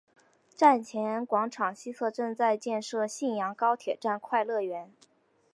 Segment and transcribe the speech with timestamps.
[0.55, 4.91] 站前广场西侧正在建设信阳高铁站快乐园。